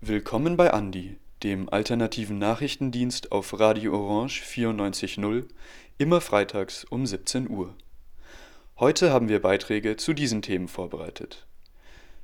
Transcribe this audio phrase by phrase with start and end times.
[0.00, 5.48] Willkommen bei Andi, dem alternativen Nachrichtendienst auf Radio Orange 94.0,
[5.98, 7.74] immer freitags um 17 Uhr.
[8.78, 11.48] Heute haben wir Beiträge zu diesen Themen vorbereitet.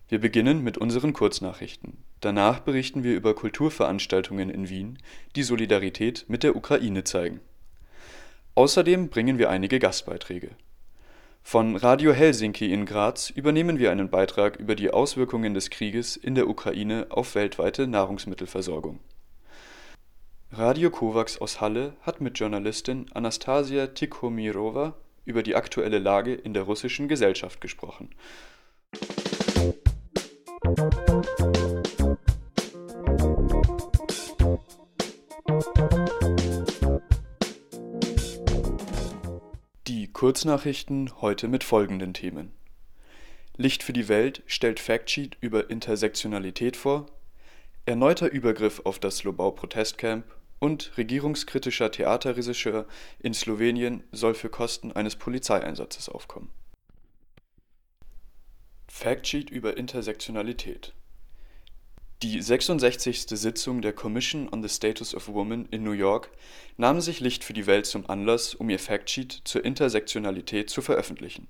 [0.09, 2.05] Wir beginnen mit unseren Kurznachrichten.
[2.21, 4.99] Danach berichten wir über Kulturveranstaltungen in Wien,
[5.35, 7.41] die Solidarität mit der Ukraine zeigen.
[8.59, 10.51] Außerdem bringen wir einige Gastbeiträge.
[11.45, 16.35] Von Radio Helsinki in Graz übernehmen wir einen Beitrag über die Auswirkungen des Krieges in
[16.35, 18.99] der Ukraine auf weltweite Nahrungsmittelversorgung.
[20.51, 26.65] Radio Kovacs aus Halle hat mit Journalistin Anastasia Tikhomirova über die aktuelle Lage in der
[26.65, 28.11] russischen Gesellschaft gesprochen.
[40.19, 42.51] Kurznachrichten heute mit folgenden Themen:
[43.57, 47.07] Licht für die Welt stellt Factsheet über Intersektionalität vor,
[47.87, 50.25] erneuter Übergriff auf das Lobau-Protestcamp
[50.59, 52.89] und regierungskritischer Theaterregisseur
[53.21, 56.51] in Slowenien soll für Kosten eines Polizeieinsatzes aufkommen.
[58.89, 60.95] Factsheet über Intersektionalität
[62.23, 63.27] die 66.
[63.29, 66.31] Sitzung der Commission on the Status of Women in New York
[66.77, 71.47] nahm sich Licht für die Welt zum Anlass, um ihr Factsheet zur Intersektionalität zu veröffentlichen.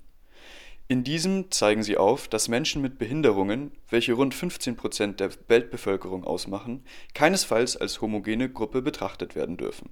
[0.87, 6.23] In diesem zeigen sie auf, dass Menschen mit Behinderungen, welche rund 15 Prozent der Weltbevölkerung
[6.23, 6.83] ausmachen,
[7.15, 9.89] keinesfalls als homogene Gruppe betrachtet werden dürfen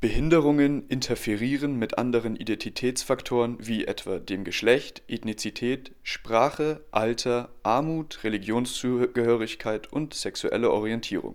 [0.00, 10.14] Behinderungen interferieren mit anderen Identitätsfaktoren wie etwa dem Geschlecht, Ethnizität, Sprache, Alter, Armut, Religionszugehörigkeit und
[10.14, 11.34] sexuelle Orientierung.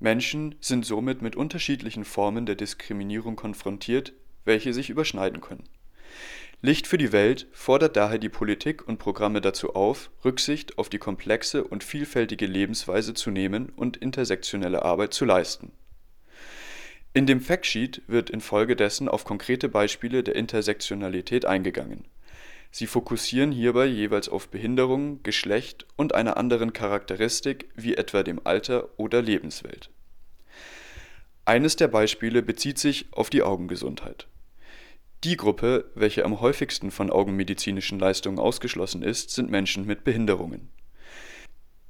[0.00, 4.12] Menschen sind somit mit unterschiedlichen Formen der Diskriminierung konfrontiert,
[4.44, 5.64] welche sich überschneiden können.
[6.60, 10.98] Licht für die Welt fordert daher die Politik und Programme dazu auf, Rücksicht auf die
[10.98, 15.72] komplexe und vielfältige Lebensweise zu nehmen und intersektionelle Arbeit zu leisten
[17.14, 22.04] in dem Factsheet wird infolgedessen auf konkrete Beispiele der Intersektionalität eingegangen.
[22.70, 28.88] Sie fokussieren hierbei jeweils auf Behinderung, Geschlecht und einer anderen Charakteristik wie etwa dem Alter
[28.98, 29.90] oder Lebenswelt.
[31.44, 34.26] Eines der Beispiele bezieht sich auf die Augengesundheit.
[35.22, 40.70] Die Gruppe, welche am häufigsten von augenmedizinischen Leistungen ausgeschlossen ist, sind Menschen mit Behinderungen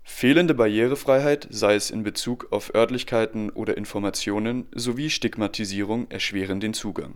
[0.05, 7.15] Fehlende Barrierefreiheit, sei es in Bezug auf Örtlichkeiten oder Informationen, sowie Stigmatisierung erschweren den Zugang.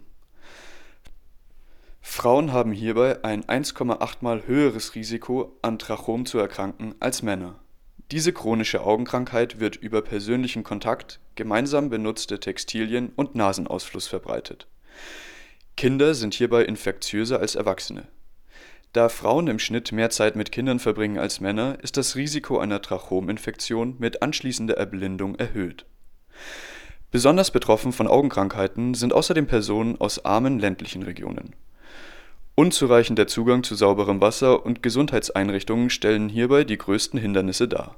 [2.00, 7.58] Frauen haben hierbei ein 1,8 mal höheres Risiko, an Trachom zu erkranken als Männer.
[8.12, 14.68] Diese chronische Augenkrankheit wird über persönlichen Kontakt, gemeinsam benutzte Textilien und Nasenausfluss verbreitet.
[15.76, 18.06] Kinder sind hierbei infektiöser als Erwachsene
[18.96, 22.80] da Frauen im Schnitt mehr Zeit mit Kindern verbringen als Männer, ist das Risiko einer
[22.80, 25.84] Trachominfektion mit anschließender Erblindung erhöht.
[27.10, 31.54] Besonders betroffen von Augenkrankheiten sind außerdem Personen aus armen ländlichen Regionen.
[32.54, 37.96] Unzureichender Zugang zu sauberem Wasser und Gesundheitseinrichtungen stellen hierbei die größten Hindernisse dar.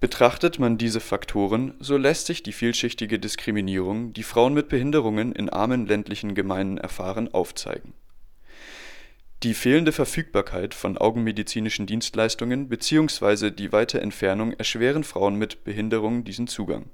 [0.00, 5.48] Betrachtet man diese Faktoren, so lässt sich die vielschichtige Diskriminierung, die Frauen mit Behinderungen in
[5.48, 7.94] armen ländlichen Gemeinden erfahren, aufzeigen
[9.46, 13.52] die fehlende Verfügbarkeit von augenmedizinischen Dienstleistungen bzw.
[13.52, 16.90] die weite Entfernung erschweren Frauen mit Behinderung diesen Zugang.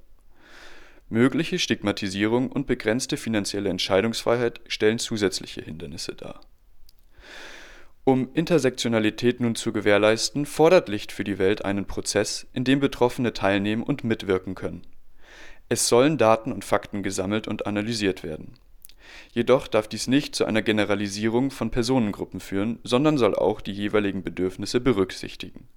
[1.09, 6.43] Mögliche Stigmatisierung und begrenzte finanzielle Entscheidungsfreiheit stellen zusätzliche Hindernisse dar.
[8.05, 13.33] Um Intersektionalität nun zu gewährleisten, fordert Licht für die Welt einen Prozess, in dem Betroffene
[13.33, 14.83] teilnehmen und mitwirken können.
[15.71, 18.59] Es sollen Daten und Fakten gesammelt und analysiert werden
[19.33, 24.23] Jedoch darf dies nicht zu einer Generalisierung von Personengruppen führen, sondern soll auch die jeweiligen
[24.23, 25.69] Bedürfnisse berücksichtigen.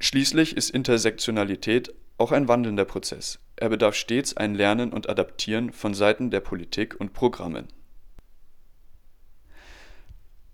[0.00, 3.40] Schließlich ist Intersektionalität auch ein wandelnder Prozess.
[3.56, 7.68] Er bedarf stets ein Lernen und Adaptieren von Seiten der Politik und Programmen.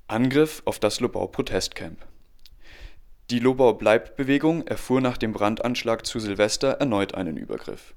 [0.06, 1.98] Angriff auf das Lobau-Protestcamp
[3.30, 7.94] Die Lobau-Bleibt-Bewegung erfuhr nach dem Brandanschlag zu Silvester erneut einen Übergriff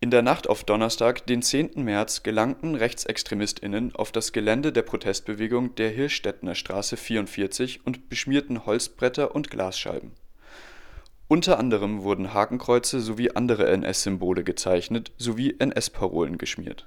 [0.00, 1.82] in der Nacht auf Donnerstag, den 10.
[1.82, 9.34] März, gelangten RechtsextremistInnen auf das Gelände der Protestbewegung der Hirschstädtner Straße 44 und beschmierten Holzbretter
[9.34, 10.12] und Glasscheiben.
[11.26, 16.86] Unter anderem wurden Hakenkreuze sowie andere NS-Symbole gezeichnet sowie NS-Parolen geschmiert.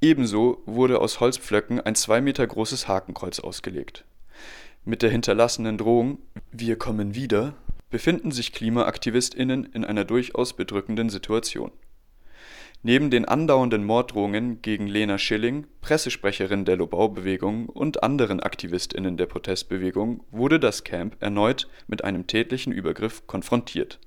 [0.00, 4.04] Ebenso wurde aus Holzpflöcken ein zwei Meter großes Hakenkreuz ausgelegt.
[4.84, 6.18] Mit der hinterlassenen Drohung
[6.50, 7.54] „Wir kommen wieder
[7.88, 11.70] “befinden sich KlimaaktivistInnen in einer durchaus bedrückenden Situation
[12.82, 20.24] Neben den andauernden Morddrohungen gegen Lena Schilling, Pressesprecherin der Lobau-Bewegung und anderen AktivistInnen der Protestbewegung
[20.30, 23.98] wurde das Camp erneut mit einem tätlichen Übergriff konfrontiert.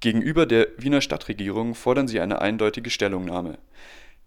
[0.00, 3.56] Gegenüber der Wiener Stadtregierung fordern sie eine eindeutige Stellungnahme.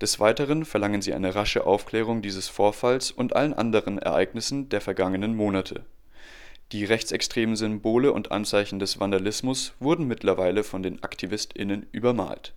[0.02, 5.36] Des Weiteren verlangen sie eine rasche Aufklärung dieses Vorfalls und allen anderen Ereignissen der vergangenen
[5.36, 5.86] Monate.
[6.72, 12.56] Die rechtsextremen Symbole und Anzeichen des Vandalismus wurden mittlerweile von den AktivistInnen übermalt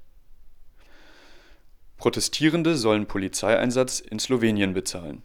[2.03, 5.23] Protestierende sollen Polizeieinsatz in Slowenien bezahlen.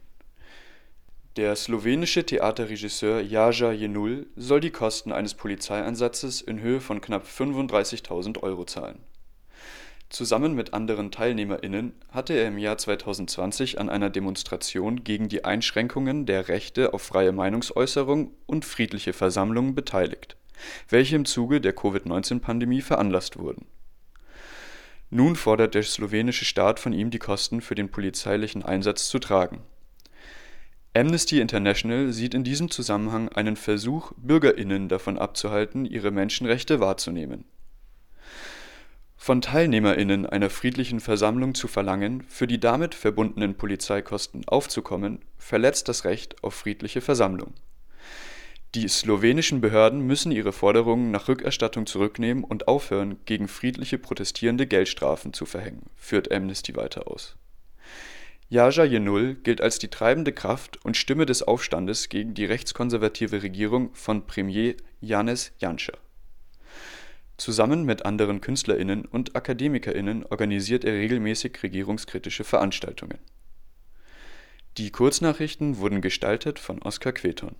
[1.35, 8.43] Der slowenische Theaterregisseur Jaja Jenul soll die Kosten eines Polizeieinsatzes in Höhe von knapp 35.000
[8.43, 8.99] Euro zahlen.
[10.09, 16.27] Zusammen mit anderen TeilnehmerInnen hatte er im Jahr 2020 an einer Demonstration gegen die Einschränkungen
[16.27, 20.37] der Rechte auf freie Meinungsäußerung und friedliche Versammlungen beteiligt,
[20.89, 23.65] welche im Zuge der Covid-19-Pandemie veranlasst wurden
[25.09, 29.61] nun fordert der slowenische Staat von ihm die Kosten für den polizeilichen Einsatz zu tragen.
[30.93, 37.45] Amnesty International sieht in diesem Zusammenhang einen Versuch, Bürgerinnen davon abzuhalten, ihre Menschenrechte wahrzunehmen.
[39.15, 46.05] Von Teilnehmerinnen einer friedlichen Versammlung zu verlangen, für die damit verbundenen Polizeikosten aufzukommen, verletzt das
[46.05, 47.53] Recht auf friedliche Versammlung
[48.77, 55.33] die slowenischen Behörden müssen ihre Forderungen nach Rückerstattung zurücknehmen und aufhören, gegen friedliche Protestierende Geldstrafen
[55.33, 57.37] zu verhängen, führt Amnesty weiter aus.
[58.49, 63.95] Jaja Jenul gilt als die treibende Kraft und Stimme des Aufstandes gegen die rechtskonservative Regierung
[63.95, 65.93] von Premier Janez Janša.
[67.37, 73.17] Zusammen mit anderen KünstlerInnen und AkademikerInnen organisiert er regelmäßig regierungskritische Veranstaltungen.
[74.77, 77.55] Die Kurznachrichten wurden gestaltet von Oskar Queton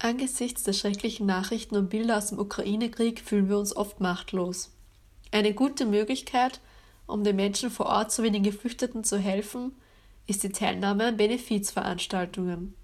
[0.00, 4.72] Angesichts der schrecklichen Nachrichten und Bilder aus dem Ukraine-Krieg fühlen wir uns oft machtlos.
[5.30, 6.60] Eine gute Möglichkeit,
[7.06, 9.76] um den Menschen vor Ort sowie den Geflüchteten zu helfen,
[10.26, 12.74] ist die Teilnahme an Benefizveranstaltungen.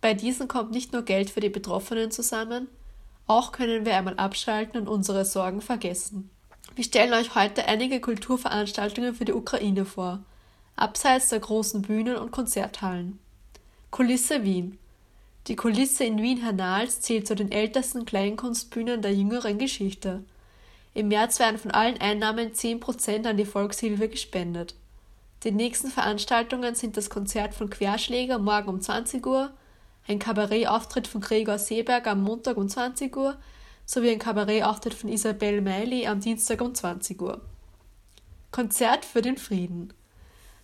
[0.00, 2.66] Bei diesen kommt nicht nur Geld für die Betroffenen zusammen,
[3.28, 6.30] auch können wir einmal abschalten und unsere Sorgen vergessen.
[6.76, 10.24] Wir stellen euch heute einige Kulturveranstaltungen für die Ukraine vor,
[10.74, 13.20] abseits der großen Bühnen und Konzerthallen.
[13.92, 14.76] Kulisse Wien.
[15.46, 20.24] Die Kulisse in Wien-Hernals zählt zu den ältesten Kleinkunstbühnen der jüngeren Geschichte.
[20.94, 24.74] Im März werden von allen Einnahmen 10% an die Volkshilfe gespendet.
[25.44, 29.52] Die nächsten Veranstaltungen sind das Konzert von Querschläger morgen um 20 Uhr,
[30.08, 33.36] ein Kabarettauftritt von Gregor Seeberg am Montag um 20 Uhr
[33.86, 37.40] sowie ein Kabarettauftritt von Isabel Meili am Dienstag um 20 Uhr.
[38.50, 39.92] Konzert für den Frieden.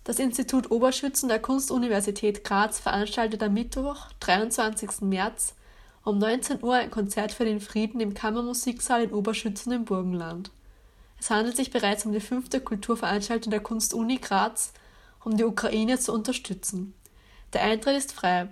[0.03, 5.01] Das Institut Oberschützen der Kunstuniversität Graz veranstaltet am Mittwoch, 23.
[5.01, 5.53] März,
[6.03, 10.49] um 19 Uhr ein Konzert für den Frieden im Kammermusiksaal in Oberschützen im Burgenland.
[11.19, 14.73] Es handelt sich bereits um die fünfte Kulturveranstaltung der Kunstuni Graz,
[15.23, 16.95] um die Ukraine zu unterstützen.
[17.53, 18.47] Der Eintritt ist frei.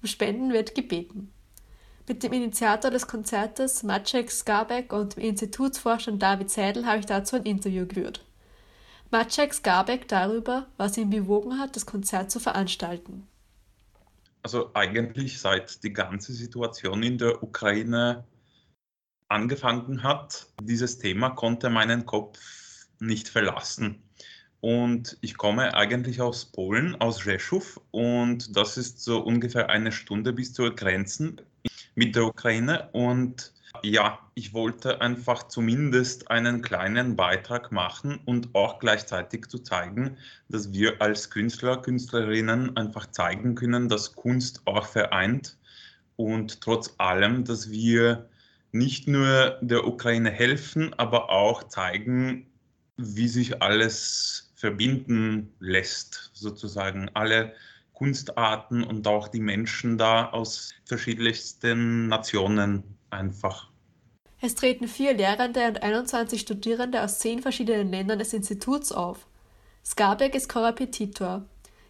[0.00, 1.31] Um Spenden wird gebeten.
[2.08, 7.36] Mit dem Initiator des Konzertes, Maciek Skarbek, und dem Institutsvorstand David Seidel habe ich dazu
[7.36, 8.24] ein Interview geführt.
[9.12, 13.28] Maciek Skarbek darüber, was ihn bewogen hat, das Konzert zu veranstalten.
[14.42, 18.24] Also eigentlich seit die ganze Situation in der Ukraine
[19.28, 22.40] angefangen hat, dieses Thema konnte meinen Kopf
[22.98, 24.02] nicht verlassen.
[24.60, 30.32] Und ich komme eigentlich aus Polen, aus Rzeszów und das ist so ungefähr eine Stunde
[30.32, 31.36] bis zur Grenze
[31.94, 32.88] mit der Ukraine.
[32.92, 40.16] Und ja, ich wollte einfach zumindest einen kleinen Beitrag machen und auch gleichzeitig zu zeigen,
[40.48, 45.56] dass wir als Künstler, Künstlerinnen einfach zeigen können, dass Kunst auch vereint
[46.16, 48.28] und trotz allem, dass wir
[48.72, 52.46] nicht nur der Ukraine helfen, aber auch zeigen,
[52.96, 57.54] wie sich alles verbinden lässt, sozusagen alle
[58.02, 63.70] Kunstarten und auch die Menschen da aus verschiedensten Nationen einfach.
[64.40, 69.28] Es treten vier Lehrende und 21 Studierende aus zehn verschiedenen Ländern des Instituts auf.
[69.84, 71.44] Skarberg ist Korrepetitor,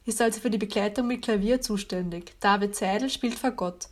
[0.05, 2.35] ist also für die Begleitung mit Klavier zuständig.
[2.41, 3.89] David Seidel spielt Fagott.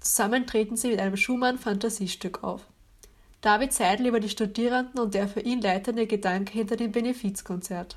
[0.00, 2.64] Zusammen treten sie mit einem Schumann-Fantasiestück auf.
[3.42, 7.96] David Seidel über die Studierenden und der für ihn leitende Gedanke hinter dem Benefizkonzert.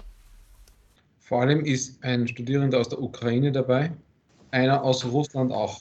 [1.23, 3.93] Vor allem ist ein Studierender aus der Ukraine dabei,
[4.51, 5.79] einer aus Russland auch,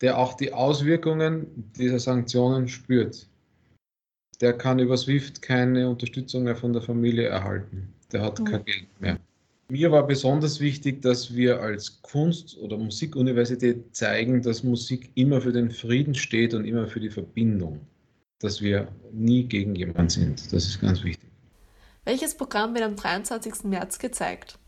[0.00, 3.28] der auch die Auswirkungen dieser Sanktionen spürt.
[4.40, 7.94] Der kann über SWIFT keine Unterstützung mehr von der Familie erhalten.
[8.10, 8.44] Der hat mhm.
[8.44, 9.18] kein Geld mehr.
[9.70, 15.52] Mir war besonders wichtig, dass wir als Kunst- oder Musikuniversität zeigen, dass Musik immer für
[15.52, 17.80] den Frieden steht und immer für die Verbindung.
[18.40, 20.52] Dass wir nie gegen jemanden sind.
[20.52, 21.31] Das ist ganz wichtig.
[22.04, 23.62] Welches Programm wird am 23.
[23.62, 24.58] März gezeigt?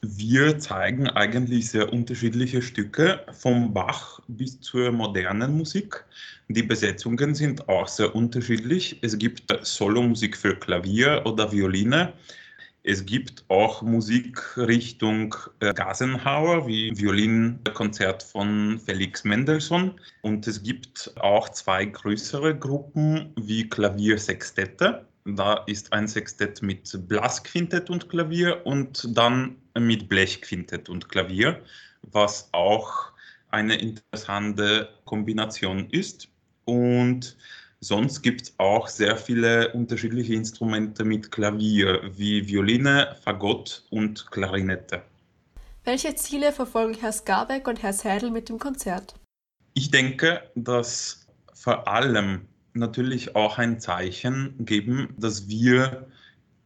[0.00, 6.04] Wir zeigen eigentlich sehr unterschiedliche Stücke, vom Bach bis zur modernen Musik.
[6.46, 9.00] Die Besetzungen sind auch sehr unterschiedlich.
[9.02, 12.12] Es gibt Solomusik für Klavier oder Violine.
[12.84, 20.00] Es gibt auch Musik Richtung äh, Gasenhauer, wie Violinkonzert von Felix Mendelssohn.
[20.22, 25.07] Und es gibt auch zwei größere Gruppen wie Klaviersextette.
[25.24, 31.62] Da ist ein Sextett mit Blasquintett und Klavier und dann mit Blechquintett und Klavier,
[32.02, 33.12] was auch
[33.50, 36.28] eine interessante Kombination ist.
[36.64, 37.36] Und
[37.80, 45.02] sonst gibt es auch sehr viele unterschiedliche Instrumente mit Klavier, wie Violine, Fagott und Klarinette.
[45.84, 49.14] Welche Ziele verfolgen Herr Skarbeck und Herr Seidel mit dem Konzert?
[49.74, 52.46] Ich denke, dass vor allem
[52.78, 56.06] natürlich auch ein Zeichen geben, dass wir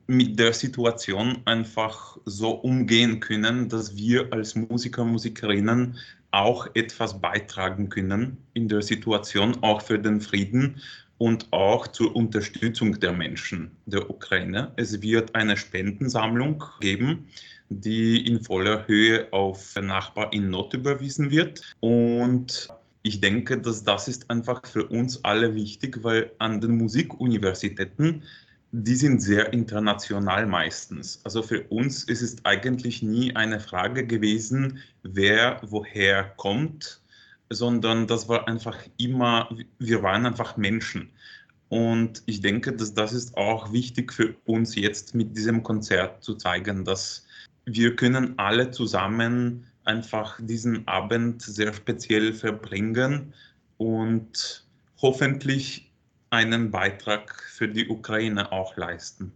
[0.07, 5.97] mit der Situation einfach so umgehen können, dass wir als Musiker, Musikerinnen
[6.33, 10.81] auch etwas beitragen können in der Situation, auch für den Frieden
[11.19, 14.73] und auch zur Unterstützung der Menschen der Ukraine.
[14.77, 17.29] Es wird eine Spendensammlung geben,
[17.69, 21.63] die in voller Höhe auf Nachbar in Not überwiesen wird.
[21.81, 22.69] Und
[23.03, 28.23] ich denke, dass das ist einfach für uns alle wichtig, weil an den Musikuniversitäten,
[28.71, 31.21] die sind sehr international meistens.
[31.25, 37.03] Also für uns ist es eigentlich nie eine Frage gewesen, wer woher kommt,
[37.51, 41.11] sondern das war einfach immer, wir waren einfach Menschen.
[41.69, 46.35] Und ich denke, dass das ist auch wichtig für uns jetzt mit diesem Konzert zu
[46.35, 47.27] zeigen, dass
[47.65, 53.33] wir können alle zusammen einfach diesen Abend sehr speziell verbringen
[53.79, 54.65] und
[55.01, 55.91] hoffentlich
[56.31, 59.33] einen Beitrag für die Ukraine auch leisten.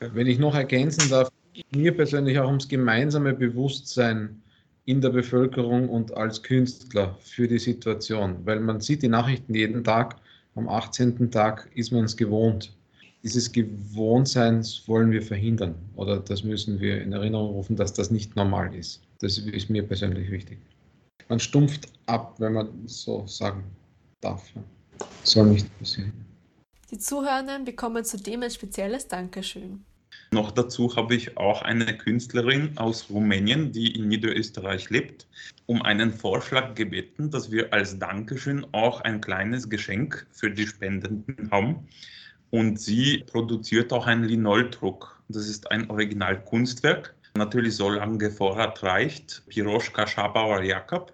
[0.00, 1.30] Wenn ich noch ergänzen darf,
[1.74, 4.42] mir persönlich auch ums gemeinsame Bewusstsein
[4.84, 9.82] in der Bevölkerung und als Künstler für die Situation, weil man sieht die Nachrichten jeden
[9.82, 10.16] Tag,
[10.54, 11.30] am 18.
[11.30, 12.72] Tag ist man es gewohnt.
[13.22, 18.36] Dieses Gewohntseins wollen wir verhindern oder das müssen wir in Erinnerung rufen, dass das nicht
[18.36, 19.05] normal ist.
[19.20, 20.58] Das ist mir persönlich wichtig.
[21.28, 23.64] Man stumpft ab, wenn man so sagen
[24.20, 24.52] darf.
[25.24, 26.12] Soll nicht passieren.
[26.90, 29.84] Die Zuhörenden bekommen zudem ein spezielles Dankeschön.
[30.30, 35.26] Noch dazu habe ich auch eine Künstlerin aus Rumänien, die in Niederösterreich lebt,
[35.66, 41.50] um einen Vorschlag gebeten, dass wir als Dankeschön auch ein kleines Geschenk für die Spendenden
[41.50, 41.88] haben.
[42.50, 45.20] Und sie produziert auch einen Linoldruck.
[45.28, 49.42] Das ist ein Originalkunstwerk natürlich so lange Vorrat reicht.
[49.48, 51.12] Piroschka Schabauer Jakob.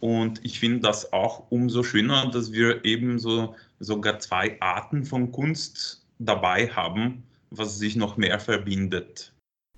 [0.00, 5.30] Und ich finde das auch umso schöner, dass wir eben so sogar zwei Arten von
[5.30, 9.32] Kunst dabei haben, was sich noch mehr verbindet.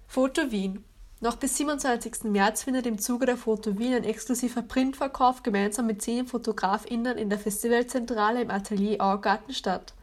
[0.07, 0.85] Foto Wien.
[1.21, 2.25] Noch bis 27.
[2.25, 7.31] März findet im Zuge der Foto Wien ein exklusiver Printverkauf gemeinsam mit zehn FotografInnen in
[7.31, 9.95] der Festivalzentrale im Atelier Augarten statt.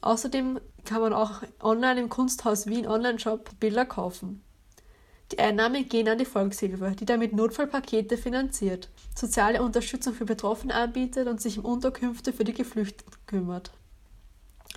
[0.00, 4.42] Außerdem kann man auch online im Kunsthaus Wien Online-Shop Bilder kaufen.
[5.32, 11.26] Die Einnahmen gehen an die Volkshilfe, die damit Notfallpakete finanziert, soziale Unterstützung für Betroffene anbietet
[11.26, 13.70] und sich um Unterkünfte für die Geflüchteten kümmert.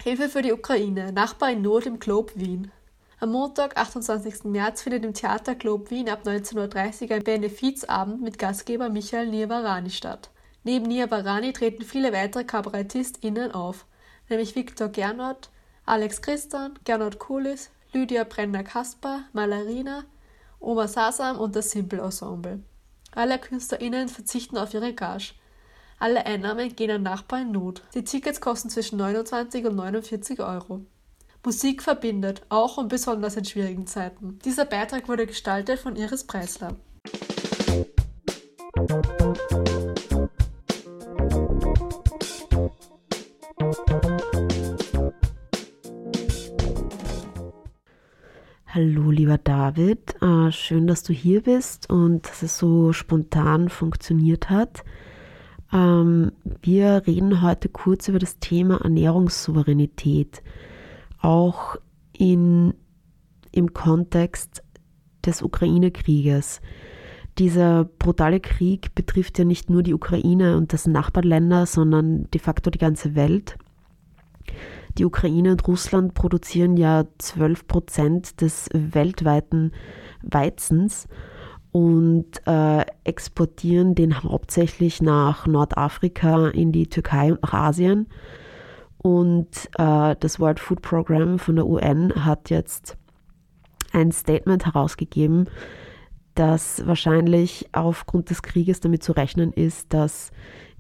[0.01, 2.71] Hilfe für die Ukraine, Nachbar in Not im Globe Wien.
[3.19, 4.45] Am Montag, 28.
[4.45, 9.89] März, findet im Theater Globe Wien ab 19.30 Uhr ein Benefizabend mit Gastgeber Michael Niavarani
[9.89, 10.29] statt.
[10.63, 13.85] Neben Niavarani treten viele weitere KabarettistInnen auf,
[14.29, 15.49] nämlich Viktor Gernot,
[15.85, 20.05] Alex Christian, Gernot Kulis, Lydia Brenner-Kasper, Malarina,
[20.59, 22.63] Oma Sasam und das Simple Ensemble.
[23.11, 25.33] Alle KünstlerInnen verzichten auf ihre Gage.
[25.99, 27.81] Alle Einnahmen gehen an Nachbarn in Not.
[27.93, 30.81] Die Tickets kosten zwischen 29 und 49 Euro.
[31.45, 34.39] Musik verbindet, auch und besonders in schwierigen Zeiten.
[34.43, 36.75] Dieser Beitrag wurde gestaltet von Iris Preisler.
[48.75, 50.21] Hallo, lieber David.
[50.21, 54.83] Äh, schön, dass du hier bist und dass es so spontan funktioniert hat.
[55.71, 60.43] Ähm, wir reden heute kurz über das Thema Ernährungssouveränität,
[61.21, 61.77] auch
[62.11, 62.73] in,
[63.53, 64.61] im Kontext
[65.25, 66.59] des Ukraine-Krieges.
[67.37, 72.69] Dieser brutale Krieg betrifft ja nicht nur die Ukraine und das Nachbarländer, sondern de facto
[72.71, 73.57] die ganze Welt.
[74.97, 79.73] Die Ukraine und Russland produzieren ja 12 Prozent des weltweiten
[80.21, 81.07] Weizens
[81.71, 88.07] und äh, exportieren den hauptsächlich nach Nordafrika, in die Türkei und nach Asien.
[88.97, 92.97] Und äh, das World Food Program von der UN hat jetzt
[93.91, 95.49] ein Statement herausgegeben,
[96.33, 100.31] dass wahrscheinlich aufgrund des Krieges damit zu rechnen ist, dass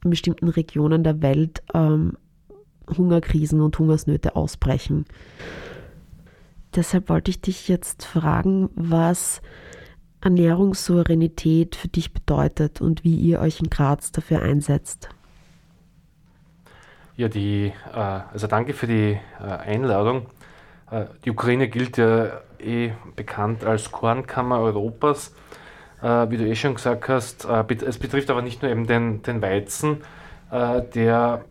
[0.03, 2.17] in bestimmten Regionen der Welt ähm,
[2.97, 5.05] Hungerkrisen und Hungersnöte ausbrechen.
[6.75, 9.41] Deshalb wollte ich dich jetzt fragen, was
[10.21, 15.09] Ernährungssouveränität für dich bedeutet und wie ihr euch in Graz dafür einsetzt.
[17.17, 20.25] Ja, die, äh, also danke für die äh, Einladung.
[20.91, 25.33] Äh, die Ukraine gilt ja eh bekannt als Kornkammer Europas.
[26.01, 30.01] Wie du eh schon gesagt hast, es betrifft aber nicht nur eben den, den Weizen,
[30.51, 31.45] der,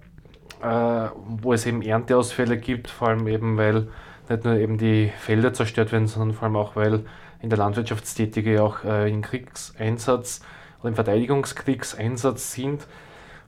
[0.65, 3.89] wo es eben Ernteausfälle gibt, vor allem eben, weil
[4.29, 7.05] nicht nur eben die Felder zerstört werden, sondern vor allem auch, weil
[7.43, 10.41] in der Landwirtschaftstätige auch im Kriegseinsatz
[10.81, 12.87] oder im Verteidigungskriegseinsatz sind.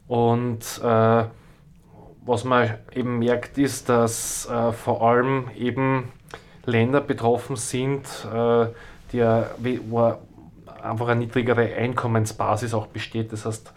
[0.09, 1.25] Und äh,
[2.25, 6.13] was man eben merkt, ist, dass äh, vor allem eben
[6.65, 8.67] Länder betroffen sind, äh,
[9.13, 10.15] die, wo
[10.83, 13.33] einfach eine niedrigere Einkommensbasis auch besteht.
[13.33, 13.73] Das heißt,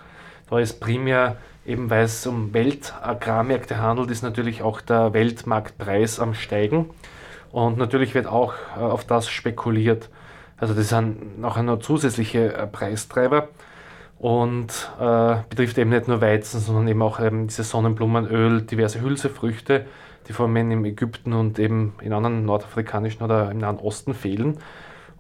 [0.50, 6.34] da ist primär, eben weil es um Weltagrarmärkte handelt, ist natürlich auch der Weltmarktpreis am
[6.34, 6.90] Steigen.
[7.52, 10.10] Und natürlich wird auch äh, auf das spekuliert.
[10.58, 13.50] Also das sind noch zusätzliche äh, Preistreiber
[14.20, 19.86] und äh, betrifft eben nicht nur Weizen, sondern eben auch eben diese Sonnenblumenöl, diverse Hülsefrüchte,
[20.28, 24.60] die vor allem in Ägypten und eben in anderen nordafrikanischen oder im Nahen Osten fehlen.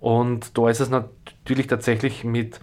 [0.01, 2.59] Und da ist es natürlich tatsächlich mit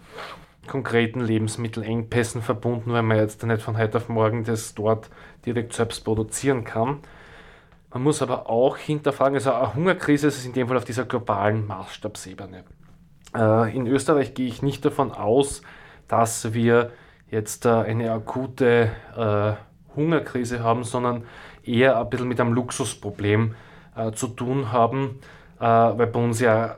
[0.68, 5.10] konkreten Lebensmittelengpässen verbunden, weil man jetzt nicht von heute auf morgen das dort
[5.44, 7.00] direkt selbst produzieren kann.
[7.92, 11.66] Man muss aber auch hinterfragen, also eine Hungerkrise ist in dem Fall auf dieser globalen
[11.66, 12.64] Maßstabsebene.
[13.34, 15.62] Äh, in Österreich gehe ich nicht davon aus,
[16.08, 16.90] dass wir
[17.30, 19.52] jetzt äh, eine akute äh,
[19.96, 21.24] Hungerkrise haben, sondern
[21.64, 23.54] eher ein bisschen mit einem Luxusproblem
[24.14, 25.20] zu tun haben,
[25.58, 26.76] weil bei uns ja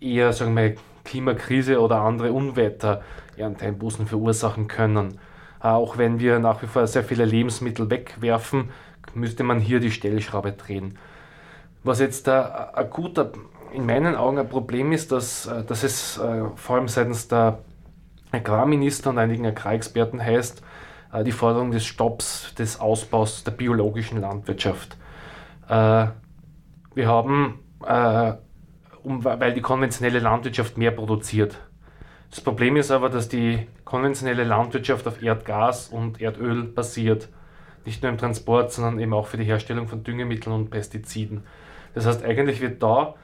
[0.00, 3.02] eher sagen wir, Klimakrise oder andere Unwetter
[3.36, 5.18] Ernteeinbußen verursachen können.
[5.62, 8.70] Äh, auch wenn wir nach wie vor sehr viele Lebensmittel wegwerfen,
[9.14, 10.98] müsste man hier die Stellschraube drehen.
[11.84, 13.32] Was jetzt ein akuter,
[13.72, 16.20] in meinen Augen ein Problem ist, dass, äh, dass es
[16.56, 17.58] vor allem seitens der
[18.32, 20.62] Agrarminister und einigen Agrarexperten heißt,
[21.12, 24.96] äh, die Forderung des Stopps des Ausbaus der biologischen Landwirtschaft.
[25.68, 26.06] Äh,
[26.94, 28.32] wir haben, äh,
[29.04, 31.58] weil die konventionelle Landwirtschaft mehr produziert.
[32.30, 37.28] Das Problem ist aber, dass die konventionelle Landwirtschaft auf Erdgas und Erdöl basiert.
[37.84, 41.44] Nicht nur im Transport, sondern eben auch für die Herstellung von Düngemitteln und Pestiziden.
[41.94, 43.14] Das heißt, eigentlich wird da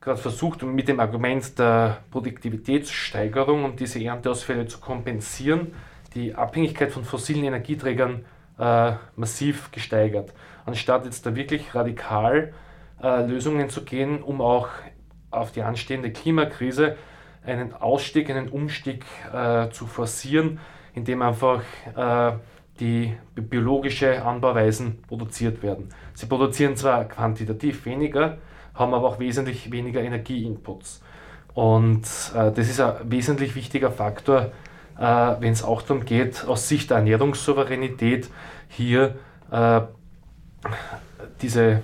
[0.00, 5.72] gerade versucht, mit dem Argument der Produktivitätssteigerung und diese Ernteausfälle zu kompensieren,
[6.14, 8.24] die Abhängigkeit von fossilen Energieträgern
[8.58, 10.32] äh, massiv gesteigert.
[10.64, 12.52] Anstatt jetzt da wirklich radikal
[13.02, 14.68] äh, Lösungen zu gehen, um auch
[15.30, 16.96] auf die anstehende Klimakrise
[17.46, 20.58] einen Ausstieg, einen Umstieg äh, zu forcieren,
[20.94, 21.62] indem einfach
[21.96, 22.32] äh,
[22.80, 25.90] die biologische Anbauweisen produziert werden.
[26.14, 28.38] Sie produzieren zwar quantitativ weniger,
[28.74, 31.02] haben aber auch wesentlich weniger Energieinputs.
[31.54, 32.02] Und
[32.34, 34.50] äh, das ist ein wesentlich wichtiger Faktor,
[34.98, 35.02] äh,
[35.38, 38.28] wenn es auch darum geht, aus Sicht der Ernährungssouveränität
[38.68, 39.16] hier
[39.52, 39.82] äh,
[41.42, 41.82] diese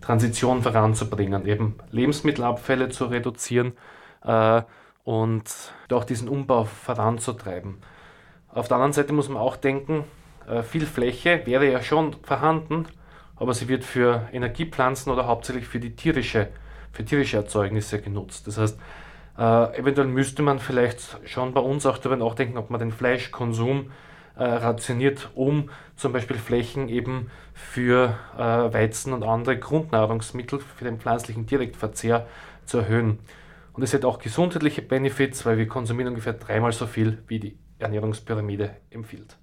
[0.00, 3.72] Transition voranzubringen, eben Lebensmittelabfälle zu reduzieren
[4.24, 4.62] äh,
[5.04, 5.44] und
[5.92, 7.76] auch diesen Umbau voranzutreiben.
[8.48, 10.04] Auf der anderen Seite muss man auch denken,
[10.48, 12.86] äh, viel Fläche wäre ja schon vorhanden,
[13.36, 16.48] aber sie wird für Energiepflanzen oder hauptsächlich für die tierische,
[16.92, 18.46] für tierische Erzeugnisse genutzt.
[18.46, 18.78] Das heißt,
[19.38, 23.90] äh, eventuell müsste man vielleicht schon bei uns auch darüber nachdenken, ob man den Fleischkonsum
[24.36, 30.98] äh, rationiert, um zum Beispiel Flächen eben für äh, Weizen und andere Grundnahrungsmittel für den
[30.98, 32.26] pflanzlichen Direktverzehr
[32.64, 33.18] zu erhöhen.
[33.74, 37.58] Und es hat auch gesundheitliche Benefits, weil wir konsumieren ungefähr dreimal so viel, wie die
[37.80, 39.36] Ernährungspyramide empfiehlt.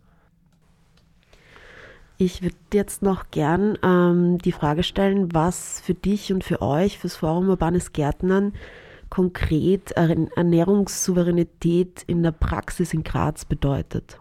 [2.18, 6.98] Ich würde jetzt noch gern ähm, die Frage stellen, was für dich und für euch,
[6.98, 8.54] fürs Forum Urbanes Gärtnern,
[9.10, 14.18] konkret Ernährungssouveränität in der Praxis in Graz bedeutet.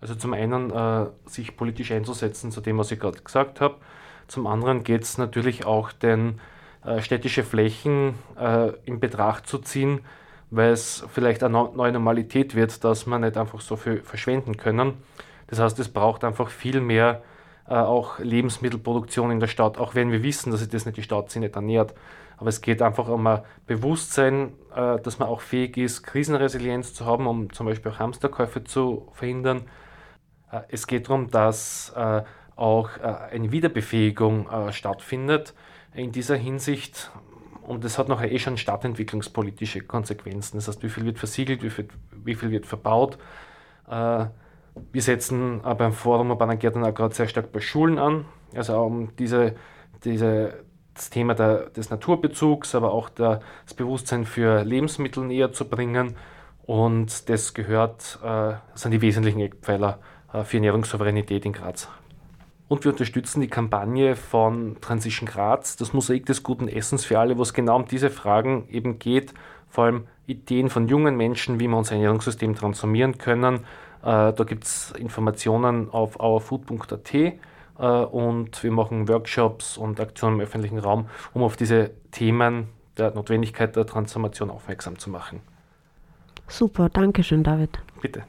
[0.00, 3.76] Also zum einen äh, sich politisch einzusetzen zu dem, was ich gerade gesagt habe.
[4.28, 6.40] Zum anderen geht es natürlich auch, den
[7.00, 10.00] städtische Flächen äh, in Betracht zu ziehen,
[10.50, 14.94] weil es vielleicht eine neue Normalität wird, dass man nicht einfach so viel verschwenden können.
[15.48, 17.22] Das heißt, es braucht einfach viel mehr
[17.68, 21.02] äh, auch Lebensmittelproduktion in der Stadt, auch wenn wir wissen, dass sich das nicht die
[21.02, 21.94] Stadt sich nicht ernährt.
[22.36, 27.06] Aber es geht einfach um ein Bewusstsein, äh, dass man auch fähig ist, Krisenresilienz zu
[27.06, 29.62] haben, um zum Beispiel auch Hamsterkäufe zu verhindern.
[30.52, 32.22] Äh, es geht darum, dass äh,
[32.56, 35.54] auch äh, eine Wiederbefähigung äh, stattfindet.
[35.96, 37.10] In dieser Hinsicht
[37.66, 40.56] und das hat nachher eh schon stadtentwicklungspolitische Konsequenzen.
[40.56, 43.18] Das heißt, wie viel wird versiegelt, wie viel, wie viel wird verbaut.
[43.88, 44.26] Äh,
[44.92, 48.78] wir setzen äh, beim Forum Urbaner Gärtner auch gerade sehr stark bei Schulen an, also
[48.80, 49.56] um diese,
[50.04, 55.68] diese, das Thema der, des Naturbezugs, aber auch der, das Bewusstsein für Lebensmittel näher zu
[55.68, 56.14] bringen.
[56.66, 59.98] Und das gehört, äh, sind die wesentlichen Eckpfeiler
[60.32, 61.88] äh, für Ernährungssouveränität in Graz.
[62.68, 67.38] Und wir unterstützen die Kampagne von Transition Graz, das Mosaik des guten Essens für alle,
[67.38, 69.34] wo es genau um diese Fragen eben geht,
[69.68, 73.56] vor allem Ideen von jungen Menschen, wie wir unser Ernährungssystem transformieren können.
[74.02, 77.32] Äh, da gibt es Informationen auf ourfood.at äh,
[77.78, 83.76] und wir machen Workshops und Aktionen im öffentlichen Raum, um auf diese Themen der Notwendigkeit
[83.76, 85.40] der Transformation aufmerksam zu machen.
[86.48, 87.78] Super, danke schön, David.
[88.00, 88.24] Bitte.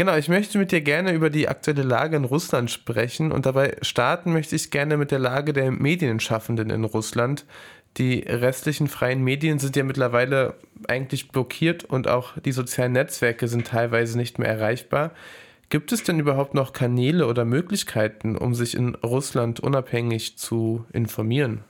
[0.00, 3.76] Genau, ich möchte mit dir gerne über die aktuelle Lage in Russland sprechen und dabei
[3.82, 7.44] starten möchte ich gerne mit der Lage der Medienschaffenden in Russland.
[7.98, 10.54] Die restlichen freien Medien sind ja mittlerweile
[10.88, 15.10] eigentlich blockiert und auch die sozialen Netzwerke sind teilweise nicht mehr erreichbar.
[15.68, 21.62] Gibt es denn überhaupt noch Kanäle oder Möglichkeiten, um sich in Russland unabhängig zu informieren?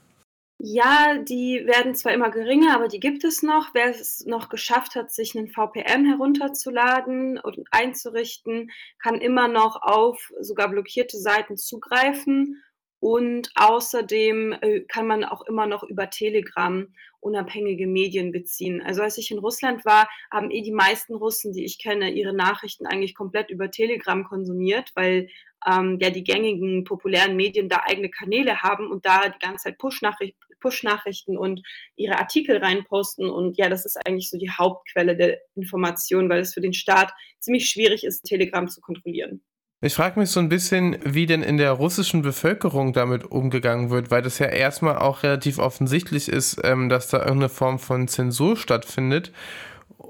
[0.62, 3.72] Ja, die werden zwar immer geringer, aber die gibt es noch.
[3.72, 10.30] Wer es noch geschafft hat, sich einen VPN herunterzuladen und einzurichten, kann immer noch auf
[10.38, 12.62] sogar blockierte Seiten zugreifen.
[13.00, 16.86] Und außerdem äh, kann man auch immer noch über Telegram
[17.20, 18.82] unabhängige Medien beziehen.
[18.82, 22.34] Also als ich in Russland war, haben eh die meisten Russen, die ich kenne, ihre
[22.34, 25.28] Nachrichten eigentlich komplett über Telegram konsumiert, weil
[25.66, 29.78] ähm, ja die gängigen populären Medien da eigene Kanäle haben und da die ganze Zeit
[29.78, 31.62] Push-Nachrichten Push-Nachrichten und
[31.96, 33.28] ihre Artikel reinposten.
[33.30, 37.12] Und ja, das ist eigentlich so die Hauptquelle der Information, weil es für den Staat
[37.38, 39.42] ziemlich schwierig ist, Telegram zu kontrollieren.
[39.82, 44.10] Ich frage mich so ein bisschen, wie denn in der russischen Bevölkerung damit umgegangen wird,
[44.10, 48.58] weil das ja erstmal auch relativ offensichtlich ist, ähm, dass da irgendeine Form von Zensur
[48.58, 49.32] stattfindet.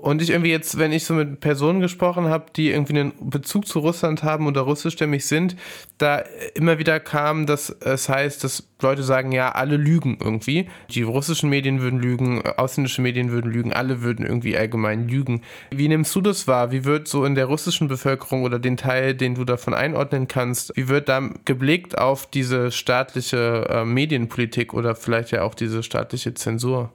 [0.00, 3.66] Und ich irgendwie jetzt, wenn ich so mit Personen gesprochen habe, die irgendwie einen Bezug
[3.66, 5.56] zu Russland haben oder russischstämmig sind,
[5.98, 6.22] da
[6.54, 10.70] immer wieder kam, dass es heißt, dass Leute sagen, ja, alle lügen irgendwie.
[10.88, 15.42] Die russischen Medien würden lügen, ausländische Medien würden lügen, alle würden irgendwie allgemein lügen.
[15.70, 16.72] Wie nimmst du das wahr?
[16.72, 20.74] Wie wird so in der russischen Bevölkerung oder den Teil, den du davon einordnen kannst,
[20.76, 26.32] wie wird da geblickt auf diese staatliche äh, Medienpolitik oder vielleicht ja auch diese staatliche
[26.32, 26.90] Zensur?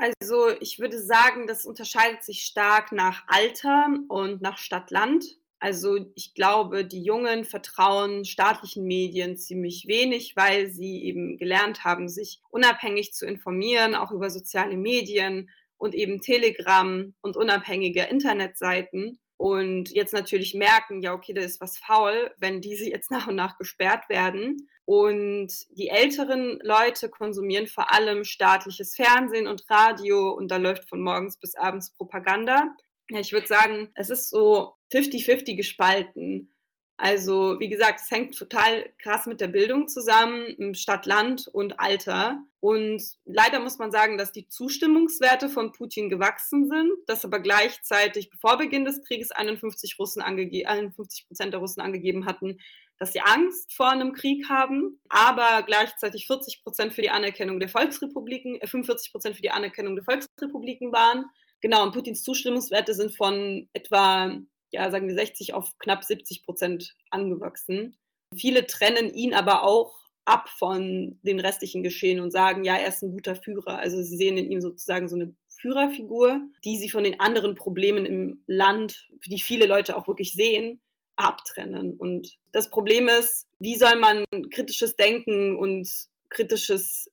[0.00, 5.26] Also ich würde sagen, das unterscheidet sich stark nach Alter und nach Stadt-Land.
[5.58, 12.08] Also ich glaube, die Jungen vertrauen staatlichen Medien ziemlich wenig, weil sie eben gelernt haben,
[12.08, 19.18] sich unabhängig zu informieren, auch über soziale Medien und eben Telegram und unabhängige Internetseiten.
[19.40, 23.36] Und jetzt natürlich merken, ja, okay, da ist was faul, wenn diese jetzt nach und
[23.36, 24.68] nach gesperrt werden.
[24.84, 31.00] Und die älteren Leute konsumieren vor allem staatliches Fernsehen und Radio und da läuft von
[31.00, 32.76] morgens bis abends Propaganda.
[33.08, 36.54] Ja, ich würde sagen, es ist so 50-50 gespalten.
[37.02, 42.44] Also, wie gesagt, es hängt total krass mit der Bildung zusammen, Stadt, Land und Alter.
[42.60, 48.28] Und leider muss man sagen, dass die Zustimmungswerte von Putin gewachsen sind, dass aber gleichzeitig
[48.28, 52.58] bevor Beginn des Krieges 51 Russen 51 Prozent der Russen angegeben hatten,
[52.98, 57.70] dass sie Angst vor einem Krieg haben, aber gleichzeitig 40 Prozent für die Anerkennung der
[57.70, 61.24] Volksrepubliken, äh, 45 Prozent für die Anerkennung der Volksrepubliken waren.
[61.62, 64.38] Genau, und Putins Zustimmungswerte sind von etwa,
[64.70, 67.96] ja, sagen wir 60 auf knapp 70 Prozent angewachsen.
[68.36, 73.02] Viele trennen ihn aber auch ab von den restlichen Geschehen und sagen, ja, er ist
[73.02, 73.78] ein guter Führer.
[73.78, 78.06] Also sie sehen in ihm sozusagen so eine Führerfigur, die sie von den anderen Problemen
[78.06, 80.80] im Land, die viele Leute auch wirklich sehen,
[81.16, 81.96] abtrennen.
[81.96, 85.88] Und das Problem ist, wie soll man kritisches Denken und
[86.30, 87.10] kritisches,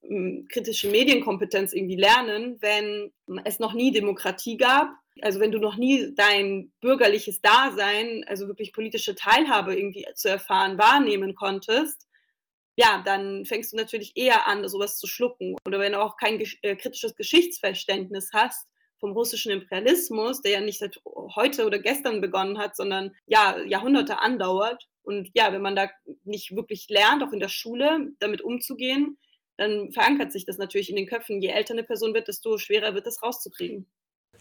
[0.50, 3.12] kritische Medienkompetenz irgendwie lernen, wenn
[3.44, 4.92] es noch nie Demokratie gab.
[5.22, 10.78] Also wenn du noch nie dein bürgerliches Dasein, also wirklich politische Teilhabe irgendwie zu erfahren,
[10.78, 12.08] wahrnehmen konntest,
[12.76, 15.56] ja, dann fängst du natürlich eher an, sowas zu schlucken.
[15.66, 18.68] Oder wenn du auch kein äh, kritisches Geschichtsverständnis hast,
[19.00, 21.00] vom russischen Imperialismus, der ja nicht seit
[21.36, 24.88] heute oder gestern begonnen hat, sondern ja, Jahrhunderte andauert.
[25.04, 25.90] Und ja, wenn man da
[26.24, 29.18] nicht wirklich lernt, auch in der Schule, damit umzugehen,
[29.58, 31.42] dann verankert sich das natürlich in den Köpfen.
[31.42, 33.88] Je älter eine Person wird, desto schwerer wird es rauszukriegen.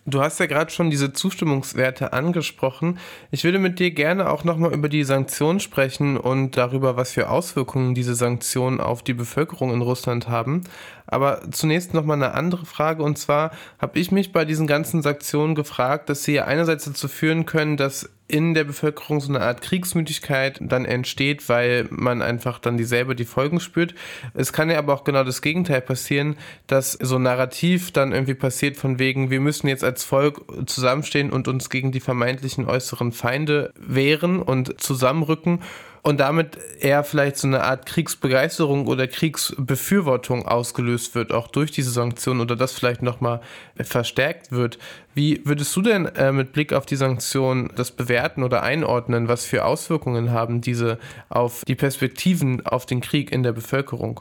[0.09, 3.01] Du hast ja gerade schon diese Zustimmungswerte angesprochen.
[3.33, 7.29] Ich würde mit dir gerne auch nochmal über die Sanktionen sprechen und darüber, was für
[7.29, 10.63] Auswirkungen diese Sanktionen auf die Bevölkerung in Russland haben.
[11.07, 13.03] Aber zunächst nochmal eine andere Frage.
[13.03, 17.09] Und zwar habe ich mich bei diesen ganzen Sanktionen gefragt, dass sie ja einerseits dazu
[17.09, 22.59] führen können, dass in der Bevölkerung so eine Art Kriegsmüdigkeit dann entsteht, weil man einfach
[22.59, 23.95] dann dieselbe die Folgen spürt.
[24.35, 28.35] Es kann ja aber auch genau das Gegenteil passieren, dass so ein Narrativ dann irgendwie
[28.35, 33.13] passiert von wegen, wir müssen jetzt als Volk zusammenstehen und uns gegen die vermeintlichen äußeren
[33.13, 35.61] Feinde wehren und zusammenrücken
[36.07, 41.91] und damit eher vielleicht so eine Art Kriegsbegeisterung oder Kriegsbefürwortung ausgelöst wird, auch durch diese
[41.91, 43.41] Sanktionen oder das vielleicht nochmal
[43.75, 44.79] verstärkt wird.
[45.15, 49.27] Wie würdest du denn äh, mit Blick auf die Sanktionen das bewerten oder einordnen?
[49.27, 54.21] Was für Auswirkungen haben diese auf die Perspektiven auf den Krieg in der Bevölkerung?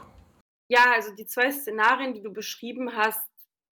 [0.66, 3.30] Ja, also die zwei Szenarien, die du beschrieben hast,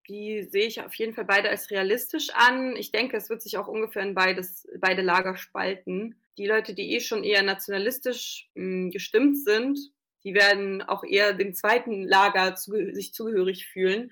[0.09, 2.77] die sehe ich auf jeden Fall beide als realistisch an.
[2.77, 6.95] Ich denke, es wird sich auch ungefähr in beides, beide Lager spalten die Leute, die
[6.95, 9.79] eh schon eher nationalistisch mh, hm, gestimmt sind,
[10.25, 14.11] die werden auch eher dem zweiten Lager zu, sich zugehörig fühlen.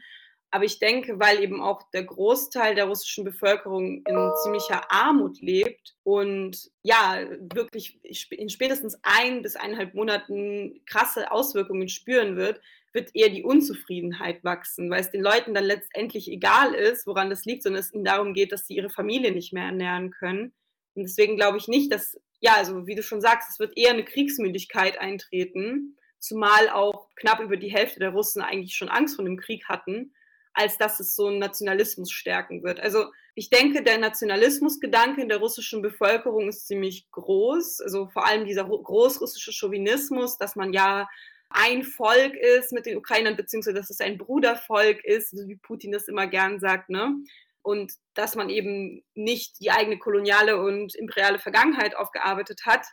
[0.55, 5.97] Aber ich denke, weil eben auch der Großteil der russischen Bevölkerung in ziemlicher Armut lebt
[6.03, 7.99] und ja, wirklich
[8.31, 12.61] in spätestens ein bis eineinhalb Monaten krasse Auswirkungen spüren wird,
[12.93, 17.47] wird eher die Unzufriedenheit wachsen, weil es den Leuten dann letztendlich egal ist, woran das
[17.47, 20.53] liegt, sondern es ihnen darum geht, dass sie ihre Familie nicht mehr ernähren können.
[20.95, 23.91] Und deswegen glaube ich nicht, dass, ja, also wie du schon sagst, es wird eher
[23.91, 29.25] eine Kriegsmüdigkeit eintreten, zumal auch knapp über die Hälfte der Russen eigentlich schon Angst vor
[29.25, 30.15] dem Krieg hatten,
[30.53, 32.81] als dass es so einen Nationalismus stärken wird.
[32.81, 37.81] Also ich denke, der Nationalismusgedanke in der russischen Bevölkerung ist ziemlich groß.
[37.81, 41.09] Also vor allem dieser großrussische Chauvinismus, dass man ja
[41.49, 46.09] ein Volk ist mit den Ukrainern, beziehungsweise dass es ein Brudervolk ist, wie Putin das
[46.09, 47.15] immer gern sagt, ne?
[47.63, 52.87] Und dass man eben nicht die eigene koloniale und imperiale Vergangenheit aufgearbeitet hat.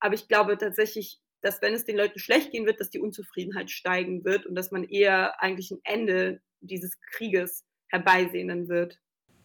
[0.00, 3.70] Aber ich glaube tatsächlich, dass wenn es den Leuten schlecht gehen wird, dass die Unzufriedenheit
[3.70, 8.98] steigen wird und dass man eher eigentlich ein Ende dieses Krieges herbeisehnen wird.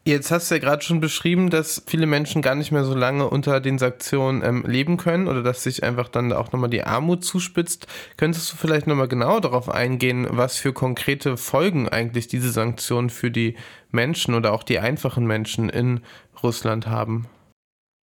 [0.08, 3.30] Jetzt hast du ja gerade schon beschrieben, dass viele Menschen gar nicht mehr so lange
[3.30, 7.26] unter den Sanktionen ähm, leben können oder dass sich einfach dann auch nochmal die Armut
[7.26, 7.88] zuspitzt.
[8.16, 13.32] Könntest du vielleicht nochmal genau darauf eingehen, was für konkrete Folgen eigentlich diese Sanktionen für
[13.32, 13.58] die
[13.92, 16.00] Menschen oder auch die einfachen Menschen in
[16.42, 17.28] Russland haben?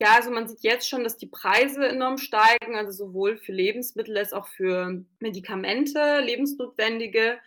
[0.01, 4.17] Ja, also man sieht jetzt schon, dass die Preise enorm steigen, also sowohl für Lebensmittel
[4.17, 7.39] als auch für Medikamente, lebensnotwendige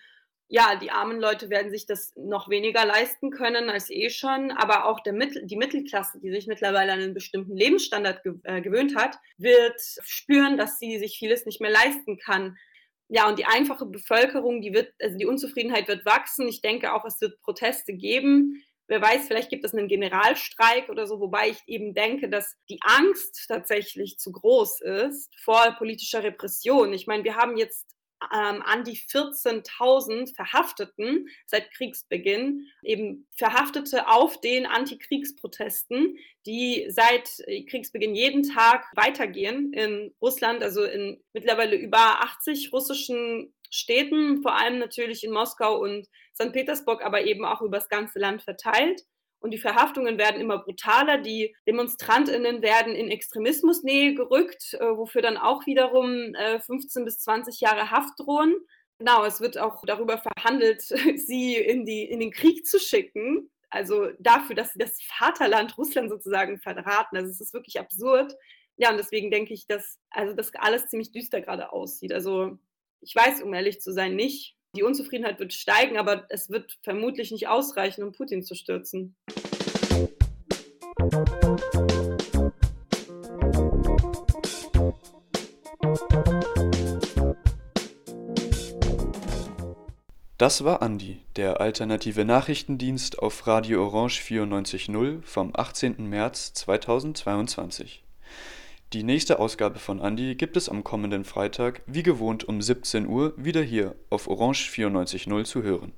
[0.55, 4.85] ja, die armen Leute werden sich das noch weniger leisten können als eh schon, aber
[4.85, 9.17] auch Mittel, die Mittelklasse, die sich mittlerweile an einen bestimmten Lebensstandard ge äh, gewöhnt hat,
[9.39, 12.59] wird spüren, dass sie sich vieles nicht mehr leisten kann.
[13.09, 16.47] Ja, und die einfache Bevölkerung, die wird, also die Unzufriedenheit wird wachsen.
[16.47, 18.63] Ich denke auch, es wird Proteste geben.
[18.89, 22.79] Wer weiß, vielleicht gibt es einen Generalstreik oder so, wobei ich eben denke, dass die
[22.83, 26.93] Angst tatsächlich zu groß ist vor politischer Repression.
[26.93, 27.87] Ich meine, wir haben jetzt
[28.33, 37.65] ähm, an die 14.000 Verhafteten seit Kriegsbeginn, eben Verhaftete auf den Antikriegsprotesten, die seit äh,
[37.65, 44.79] Kriegsbeginn jeden Tag weitergehen in Russland, also in mittlerweile über 80 russischen Städten, vor allem
[44.79, 46.53] natürlich in Moskau und St.
[46.53, 49.05] Petersburg, aber eben auch über das ganze Land verteilt
[49.43, 51.19] und die Verhaftungen werden immer brutaler.
[51.19, 57.61] Die Demonstrantinnen werden in Extremismusnähe gerückt, äh, wofür dann auch wiederum äh, 15 bis 20
[57.61, 58.55] Jahre Haft drohen.
[58.99, 60.83] Genau, es wird auch darüber verhandelt,
[61.17, 63.51] sie in, die, in den Krieg zu schicken.
[63.69, 67.17] Also dafür, dass sie das Vaterland Russland sozusagen verraten.
[67.17, 68.35] Also es ist wirklich absurd.
[68.77, 72.13] Ja, und deswegen denke ich, dass also das alles ziemlich düster gerade aussieht.
[72.13, 72.59] Also
[73.01, 77.31] ich weiß, um ehrlich zu sein, nicht, die Unzufriedenheit wird steigen, aber es wird vermutlich
[77.31, 79.15] nicht ausreichen, um Putin zu stürzen.
[90.39, 96.09] Das war Andi, der alternative Nachrichtendienst auf Radio Orange 94.0 vom 18.
[96.09, 98.03] März 2022.
[98.93, 103.33] Die nächste Ausgabe von Andi gibt es am kommenden Freitag wie gewohnt um 17 Uhr
[103.39, 105.93] wieder hier auf Orange 94.0 zu hören.